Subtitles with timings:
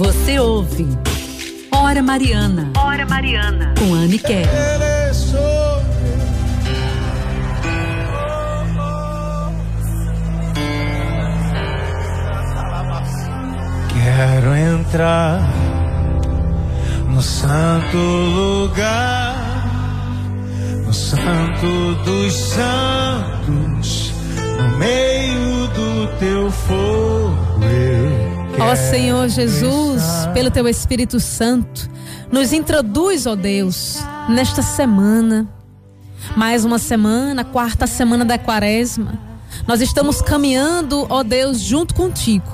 [0.00, 0.88] Você ouve
[1.70, 2.72] Hora Mariana.
[2.74, 3.74] Hora Mariana.
[3.78, 4.48] Com Anne Kerr.
[13.92, 15.42] Quero entrar
[17.06, 19.34] no santo lugar,
[20.86, 24.14] no santo dos santos,
[24.56, 27.09] no meio do teu fogo.
[28.62, 30.02] Ó Senhor Jesus,
[30.34, 31.90] pelo teu Espírito Santo,
[32.30, 33.96] nos introduz, ó Deus,
[34.28, 35.48] nesta semana.
[36.36, 39.18] Mais uma semana, quarta semana da quaresma.
[39.66, 42.46] Nós estamos caminhando, ó Deus, junto contigo,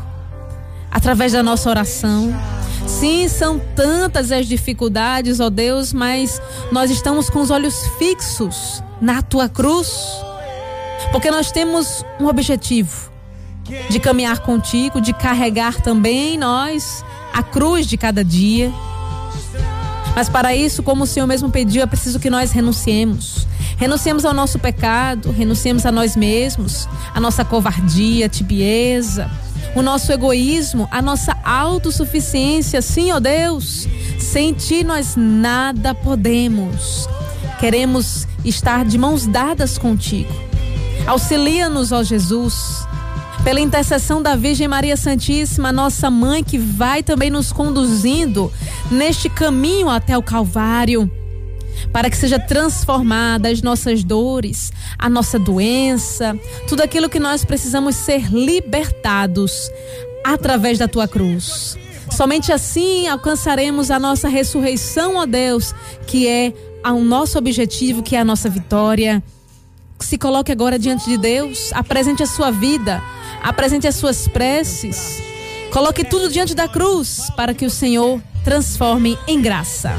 [0.92, 2.32] através da nossa oração.
[2.86, 9.22] Sim, são tantas as dificuldades, ó Deus, mas nós estamos com os olhos fixos na
[9.22, 9.90] tua cruz,
[11.10, 13.15] porque nós temos um objetivo
[13.88, 18.72] de caminhar contigo, de carregar também nós a cruz de cada dia.
[20.14, 23.46] Mas para isso, como o Senhor mesmo pediu, é preciso que nós renunciemos.
[23.76, 29.30] Renunciemos ao nosso pecado, renunciemos a nós mesmos, a nossa covardia, tibieza,
[29.74, 32.80] o nosso egoísmo, a nossa autossuficiência.
[32.80, 33.86] Sim, ó Deus,
[34.18, 37.06] sem ti nós nada podemos.
[37.60, 40.32] Queremos estar de mãos dadas contigo.
[41.06, 42.86] Auxilia-nos, ó Jesus
[43.46, 48.52] pela intercessão da Virgem Maria Santíssima, nossa mãe, que vai também nos conduzindo
[48.90, 51.08] neste caminho até o Calvário,
[51.92, 56.36] para que seja transformada as nossas dores, a nossa doença,
[56.66, 59.70] tudo aquilo que nós precisamos ser libertados
[60.24, 61.78] através da tua cruz.
[62.10, 65.72] Somente assim alcançaremos a nossa ressurreição, ó Deus,
[66.04, 66.52] que é
[66.84, 69.22] o nosso objetivo, que é a nossa vitória.
[70.00, 73.00] Se coloque agora diante de Deus, apresente a sua vida
[73.46, 75.22] apresente as suas preces,
[75.72, 79.92] coloque tudo diante da cruz para que o Senhor transforme em graça.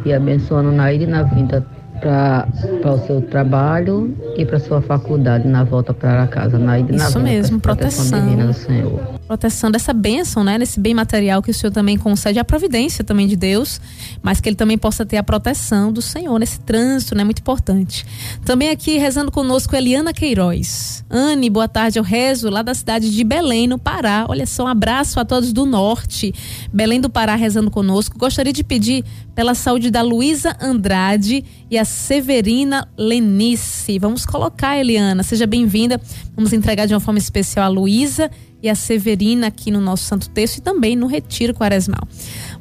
[0.05, 1.65] e abençoando na ida e na vinda
[2.03, 7.19] para o seu trabalho e para sua faculdade na volta para casa, na ida Isso
[7.19, 8.05] na mesmo, proteção.
[8.11, 10.59] proteção divina do Senhor proteção dessa bênção, né?
[10.59, 13.81] Nesse bem material que o Senhor também concede, a providência também de Deus,
[14.23, 17.25] mas que ele também possa ter a proteção do Senhor nesse trânsito, né?
[17.25, 18.05] Muito importante.
[18.45, 21.03] Também aqui rezando conosco Eliana Queiroz.
[21.09, 24.27] Anne, boa tarde, eu rezo lá da cidade de Belém, no Pará.
[24.29, 26.35] Olha só, um abraço a todos do norte.
[26.71, 28.19] Belém do Pará rezando conosco.
[28.19, 29.03] Gostaria de pedir
[29.35, 33.99] pela saúde da Luísa Andrade e a Severina Lenice.
[33.99, 35.99] Vamos colocar, Eliana, seja bem-vinda.
[36.35, 38.31] Vamos entregar de uma forma especial a Luísa
[38.63, 42.07] e a Severina aqui no nosso Santo Texto e também no Retiro Quaresmal.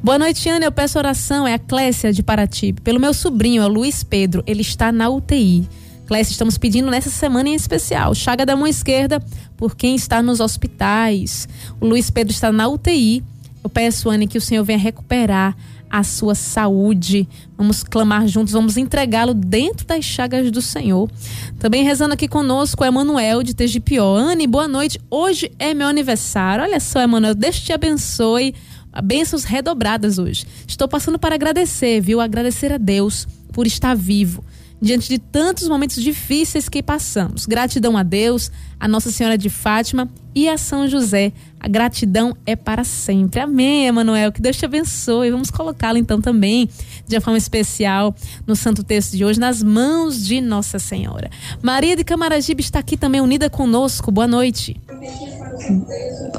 [0.04, 0.66] Boa noite, Ana.
[0.66, 2.82] Eu peço oração, é a Clécia de Paratibe.
[2.82, 4.44] Pelo meu sobrinho, é o Luiz Pedro.
[4.46, 5.68] Ele está na UTI.
[6.06, 9.24] Clécia, estamos pedindo nessa semana em especial, chaga da mão esquerda
[9.56, 11.48] por quem está nos hospitais.
[11.80, 13.24] O Luiz Pedro está na UTI
[13.64, 15.56] Eu peço, Anne, que o Senhor venha recuperar
[15.92, 17.28] a sua saúde.
[17.58, 21.12] Vamos clamar juntos, vamos entregá-lo dentro das chagas do Senhor.
[21.60, 24.16] Também rezando aqui conosco Emanuel de Tegipió.
[24.16, 25.00] Anne, boa noite.
[25.10, 26.64] Hoje é meu aniversário.
[26.64, 28.56] Olha só, Emanuel, Deus te abençoe.
[29.04, 30.46] Bênçãos redobradas hoje.
[30.66, 32.22] Estou passando para agradecer, viu?
[32.22, 34.44] Agradecer a Deus por estar vivo
[34.82, 37.46] diante de tantos momentos difíceis que passamos.
[37.46, 41.32] Gratidão a Deus, a Nossa Senhora de Fátima e a São José.
[41.62, 43.40] A gratidão é para sempre.
[43.40, 44.32] Amém, Emanuel.
[44.32, 45.30] Que Deus te abençoe.
[45.30, 46.68] Vamos colocá-lo então também,
[47.08, 48.16] de uma forma especial,
[48.48, 51.30] no Santo Texto de hoje, nas mãos de Nossa Senhora.
[51.62, 54.12] Maria de Camaragibe está aqui também unida conosco.
[54.12, 54.76] Boa noite.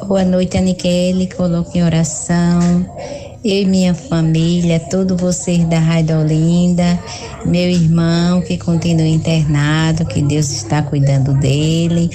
[0.09, 1.29] Boa noite, Aniquele.
[1.29, 2.61] Coloque em oração
[3.45, 6.97] eu e minha família, todos vocês da Rádio Olinda,
[7.45, 12.09] meu irmão que continua internado, que Deus está cuidando dele.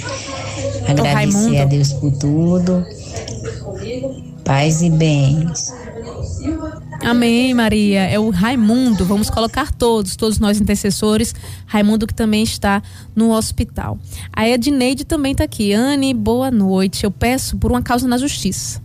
[0.86, 2.82] Agradecer a Deus por tudo.
[4.44, 5.72] Paz e bens.
[7.04, 8.02] Amém, Maria.
[8.02, 9.04] É o Raimundo.
[9.04, 11.34] Vamos colocar todos, todos nós intercessores.
[11.66, 12.82] Raimundo que também está
[13.14, 13.98] no hospital.
[14.32, 15.72] A Edneide também está aqui.
[15.72, 17.04] Anne, boa noite.
[17.04, 18.80] Eu peço por uma causa na justiça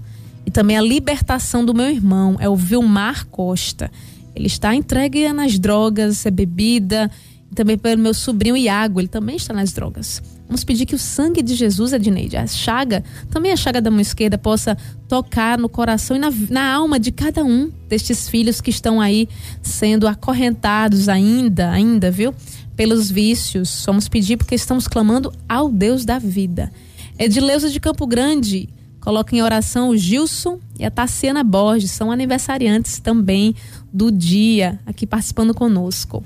[0.45, 3.91] e também a libertação do meu irmão, é o Vilmar Costa.
[4.35, 7.09] Ele está entregue nas drogas, é bebida,
[7.53, 10.21] também pelo meu sobrinho Iago, ele também está nas drogas.
[10.47, 13.99] Vamos pedir que o sangue de Jesus, Edneide, a chaga, também a chaga da mão
[13.99, 14.77] esquerda, possa
[15.07, 19.27] tocar no coração e na, na alma de cada um destes filhos que estão aí
[19.61, 22.33] sendo acorrentados ainda, ainda, viu?
[22.75, 23.83] Pelos vícios.
[23.85, 26.71] Vamos pedir porque estamos clamando ao Deus da vida.
[27.17, 28.69] Edileuza de Campo Grande,
[29.03, 33.53] Coloca em oração o Gilson e a Tassiana Borges, são aniversariantes também
[33.91, 36.23] do dia, aqui participando conosco.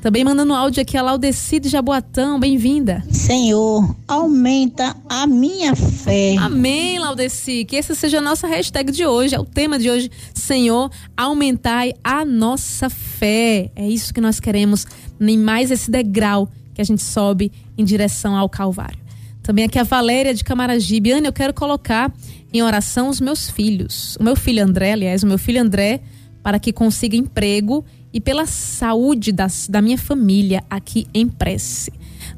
[0.00, 3.02] Também mandando áudio aqui a Laudecide Jaboatão, bem-vinda.
[3.10, 6.36] Senhor, aumenta a minha fé.
[6.38, 7.64] Amém, Laudeci.
[7.64, 10.08] Que essa seja a nossa hashtag de hoje, é o tema de hoje.
[10.32, 13.72] Senhor, aumentai a nossa fé.
[13.74, 14.86] É isso que nós queremos,
[15.18, 19.00] nem mais esse degrau que a gente sobe em direção ao Calvário.
[19.42, 21.10] Também aqui a Valéria de Camaragibe.
[21.10, 22.14] Ana, eu quero colocar
[22.52, 24.16] em oração os meus filhos.
[24.20, 26.02] O meu filho André, aliás, o meu filho André,
[26.40, 31.92] para que consiga emprego e pela saúde das, da minha família aqui em prece.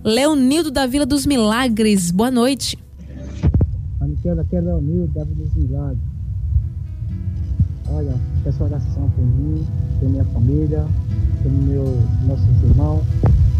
[0.04, 2.78] Leonildo da Vila dos Milagres, boa noite.
[4.00, 5.98] Aniquela, aqui é Leonildo da Vila dos Milagres.
[7.88, 8.14] Olha,
[8.44, 9.66] peço oração por mim,
[9.98, 10.86] pela minha família,
[11.42, 13.02] pelo meu nossos irmãos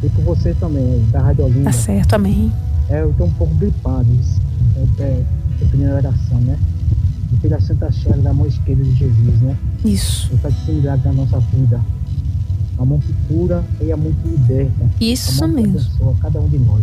[0.03, 1.65] e por você também, da Rádio Olinda.
[1.65, 2.53] Tá certo, amém.
[2.89, 4.41] É, eu estou um pouco gripado, isso.
[4.99, 6.59] É, é, é pedindo oração, né?
[7.33, 9.57] E pela Santa Chaga da mão esquerda de Jesus, né?
[9.85, 10.29] Isso.
[10.31, 11.81] Ele faz milagre na nossa vida.
[12.81, 14.91] A mão que cura e a mão que liberta.
[14.99, 16.17] Isso a mão mesmo.
[16.23, 16.83] Cada um de nós.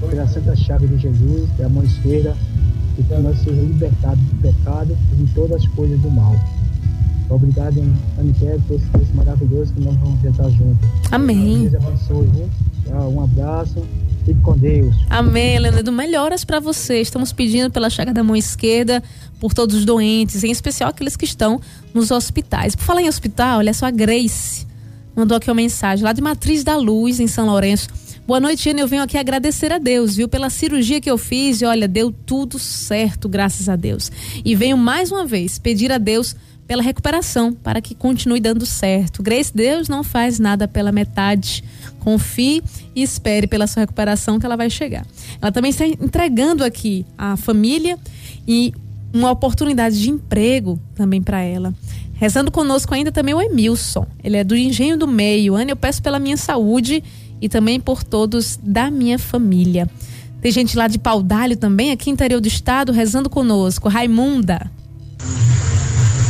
[0.00, 2.34] Pela Santa Chaga de Jesus, da mão esquerda,
[2.98, 6.34] e que nós sejamos libertados do pecado e de todas as coisas do mal.
[7.28, 7.78] Obrigado,
[8.18, 10.88] Aniquete, por esse texto maravilhoso que nós vamos tentar juntos.
[11.10, 11.68] Amém.
[11.68, 12.50] Deus abençoe, viu?
[13.08, 13.82] Um abraço.
[14.24, 14.96] Fique com Deus.
[15.10, 15.92] Amém, Leonardo.
[15.92, 17.00] Melhoras para você.
[17.00, 19.02] Estamos pedindo pela chaga da mão esquerda,
[19.38, 21.60] por todos os doentes, em especial aqueles que estão
[21.92, 22.74] nos hospitais.
[22.74, 24.66] Por falar em hospital, olha só, a Grace
[25.14, 27.88] mandou aqui uma mensagem lá de Matriz da Luz, em São Lourenço.
[28.26, 28.80] Boa noite, Ana.
[28.80, 32.12] Eu venho aqui agradecer a Deus, viu, pela cirurgia que eu fiz e olha, deu
[32.12, 34.10] tudo certo, graças a Deus.
[34.44, 36.36] E venho mais uma vez pedir a Deus
[36.66, 39.22] pela recuperação, para que continue dando certo.
[39.22, 41.64] Grace, Deus não faz nada pela metade.
[41.98, 42.62] Confie
[42.94, 45.04] e espere pela sua recuperação que ela vai chegar.
[45.40, 47.98] Ela também está entregando aqui a família
[48.46, 48.72] e
[49.12, 51.74] uma oportunidade de emprego também para ela.
[52.22, 54.06] Rezando conosco ainda também o Emilson.
[54.22, 55.56] Ele é do Engenho do Meio.
[55.56, 57.02] Ana, eu peço pela minha saúde
[57.40, 59.90] e também por todos da minha família.
[60.40, 63.88] Tem gente lá de Paudalho também, aqui interior do estado, rezando conosco.
[63.88, 64.70] Raimunda.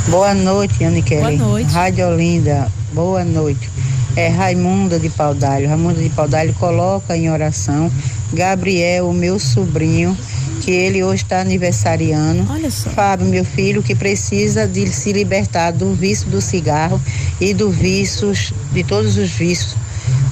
[0.09, 1.71] Boa noite, Anne Boa noite.
[1.71, 3.69] Rádio Olinda, boa noite.
[4.17, 5.69] É Raimunda de Paudalho.
[5.69, 7.93] Raimunda de Paudalho coloca em oração
[8.33, 10.17] Gabriel, o meu sobrinho,
[10.63, 12.47] que ele hoje está aniversariando.
[12.49, 12.89] Olha só.
[12.91, 17.03] Fábio, meu filho, que precisa de se libertar do vício do cigarro
[17.41, 19.75] e do vícios, de todos os vícios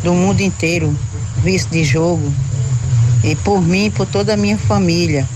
[0.04, 0.96] do mundo inteiro,
[1.42, 2.32] vício de jogo.
[3.24, 5.28] E por mim e por toda a minha família.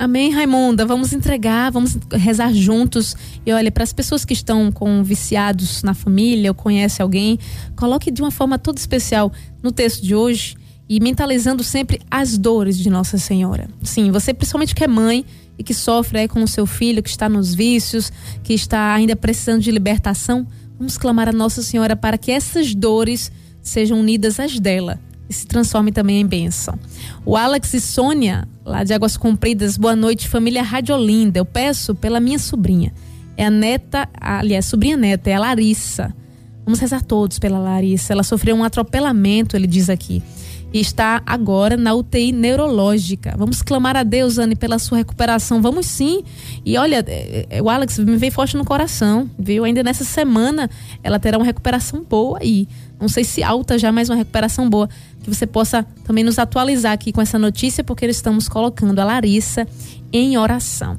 [0.00, 0.86] Amém, Raimunda.
[0.86, 3.14] Vamos entregar, vamos rezar juntos.
[3.44, 7.38] E olha, para as pessoas que estão com viciados na família ou conhece alguém,
[7.76, 9.30] coloque de uma forma toda especial
[9.62, 10.56] no texto de hoje
[10.88, 13.68] e mentalizando sempre as dores de Nossa Senhora.
[13.82, 15.24] Sim, você principalmente que é mãe
[15.58, 18.12] e que sofre aí com o seu filho que está nos vícios,
[18.42, 20.46] que está ainda precisando de libertação,
[20.78, 23.30] vamos clamar a Nossa Senhora para que essas dores
[23.62, 26.78] sejam unidas às dela e se transforme também em bênção.
[27.24, 31.38] O Alex e Sônia, lá de Águas Compridas, boa noite, família Radiolinda.
[31.38, 32.92] Eu peço pela minha sobrinha.
[33.36, 36.14] É a neta, aliás, sobrinha neta, é a Larissa.
[36.64, 38.12] Vamos rezar todos pela Larissa.
[38.12, 40.22] Ela sofreu um atropelamento, ele diz aqui.
[40.74, 43.32] E está agora na UTI neurológica.
[43.38, 45.62] Vamos clamar a Deus, Anne, pela sua recuperação.
[45.62, 46.24] Vamos sim.
[46.64, 49.62] E olha, é, é, o Alex me veio forte no coração, viu?
[49.62, 50.68] Ainda nessa semana
[51.00, 52.66] ela terá uma recuperação boa aí.
[53.00, 54.88] Não sei se alta já, mas uma recuperação boa.
[55.22, 59.68] Que você possa também nos atualizar aqui com essa notícia, porque estamos colocando a Larissa
[60.12, 60.98] em oração.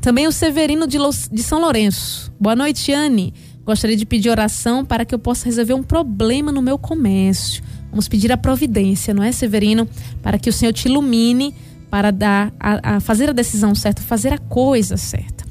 [0.00, 0.98] Também o Severino de,
[1.32, 2.32] de São Lourenço.
[2.38, 3.34] Boa noite, Anne.
[3.64, 7.64] Gostaria de pedir oração para que eu possa resolver um problema no meu comércio.
[7.96, 9.88] Vamos pedir a providência, não é, Severino?
[10.22, 11.54] Para que o Senhor te ilumine
[11.88, 15.46] para dar a, a fazer a decisão certa, fazer a coisa certa.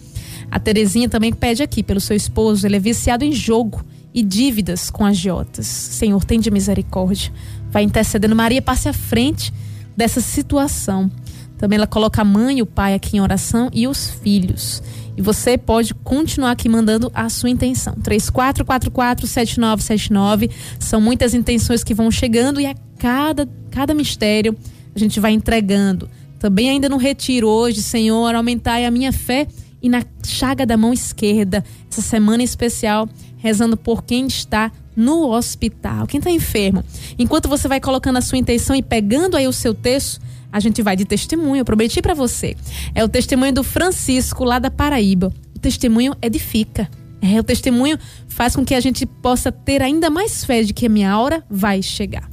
[0.52, 3.84] A Terezinha também pede aqui pelo seu esposo, ele é viciado em jogo
[4.14, 5.66] e dívidas com agiotas.
[5.66, 7.34] Senhor, tem de misericórdia.
[7.72, 8.36] Vai intercedendo.
[8.36, 9.52] Maria, passe à frente
[9.98, 11.10] dessa situação.
[11.58, 14.82] Também ela coloca a mãe e o pai aqui em oração e os filhos.
[15.18, 17.96] E você pode continuar aqui mandando a sua intenção.
[17.96, 20.52] 3444-7979.
[20.80, 24.58] São muitas intenções que vão chegando e a cada, cada mistério
[24.94, 26.10] a gente vai entregando.
[26.40, 29.48] Também ainda no retiro hoje, Senhor, aumentai a minha fé
[29.82, 31.64] e na chaga da mão esquerda.
[31.90, 33.08] Essa semana especial,
[33.38, 36.84] rezando por quem está no hospital, quem está enfermo.
[37.20, 40.22] Enquanto você vai colocando a sua intenção e pegando aí o seu texto,
[40.56, 42.56] a gente vai de testemunho, eu prometi para você.
[42.96, 45.34] É o testemunho do Francisco, lá da Paraíba.
[45.54, 46.90] O testemunho edifica.
[47.22, 50.86] É, o testemunho faz com que a gente possa ter ainda mais fé de que
[50.86, 52.30] a minha hora vai chegar.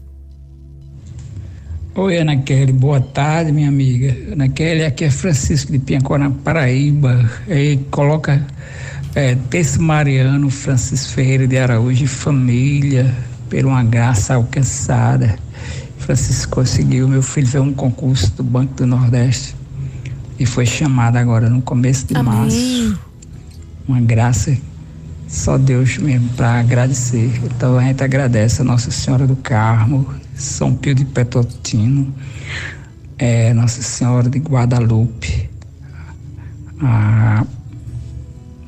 [1.96, 4.16] Oi, Ana Kelly, boa tarde, minha amiga.
[4.30, 7.28] Ana Kelly, aqui é Francisco de Piancorá, Paraíba.
[7.48, 8.46] E coloca
[9.16, 9.36] é,
[9.80, 13.12] Mariano, Francisco Ferreira de Araújo e família,
[13.50, 15.36] por uma graça alcançada.
[16.02, 17.09] Francisco conseguiu.
[17.09, 19.54] Meu filho fez um concurso do Banco do Nordeste
[20.38, 22.32] e foi chamado agora no começo de Amém.
[22.32, 22.99] março.
[23.87, 24.56] Uma graça,
[25.28, 27.30] só Deus mesmo para agradecer.
[27.44, 32.12] Então a gente agradece a Nossa Senhora do Carmo, São Pio de Petotino,
[33.18, 35.49] é, Nossa Senhora de Guadalupe,
[36.80, 37.47] a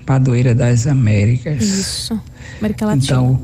[0.06, 1.62] Padroeira das Américas.
[1.62, 2.20] Isso,
[2.58, 3.04] América Latina.
[3.04, 3.42] Então,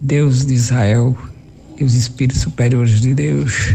[0.00, 1.16] Deus de Israel
[1.80, 3.74] e os espíritos superiores de Deus.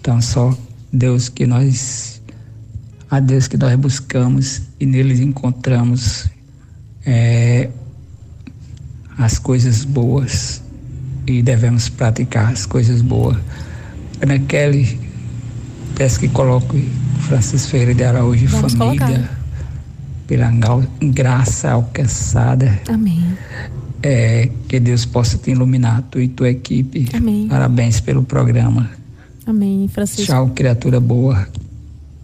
[0.00, 0.56] Então, só
[0.92, 2.22] Deus que nós,
[3.10, 6.28] a Deus que nós buscamos e neles encontramos
[7.04, 7.68] é,
[9.18, 10.62] as coisas boas
[11.26, 13.36] e devemos praticar as coisas boas.
[14.22, 14.98] Ana Kelly,
[15.94, 18.78] peço que coloque Francisco Ferreira de Araújo e família.
[18.78, 19.36] Colocar.
[20.26, 20.50] Pela
[21.00, 22.80] graça alcançada.
[22.88, 23.36] Amém.
[24.08, 27.08] É, que Deus possa te iluminar, tu e tua equipe.
[27.12, 27.48] Amém.
[27.48, 28.88] Parabéns pelo programa.
[29.44, 30.26] Amém, Francisco.
[30.26, 31.48] Tchau, criatura boa.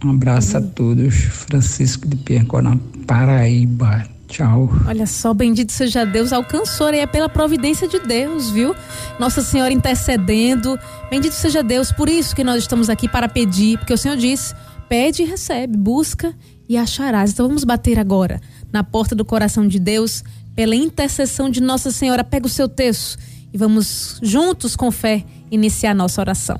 [0.01, 0.69] Um abraço Amém.
[0.69, 1.13] a todos.
[1.13, 4.05] Francisco de Piancona, Paraíba.
[4.29, 4.69] Tchau.
[4.87, 8.73] Olha só, bendito seja Deus, alcançou e é pela providência de Deus, viu?
[9.19, 10.79] Nossa Senhora intercedendo.
[11.11, 14.55] Bendito seja Deus, por isso que nós estamos aqui para pedir, porque o Senhor disse:
[14.87, 16.33] pede e recebe, busca
[16.69, 17.33] e acharás.
[17.33, 18.39] Então vamos bater agora
[18.71, 20.23] na porta do coração de Deus
[20.55, 22.23] pela intercessão de Nossa Senhora.
[22.23, 23.17] Pega o seu texto
[23.53, 26.59] e vamos juntos com fé iniciar nossa oração.